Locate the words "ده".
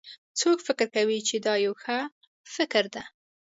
2.93-3.03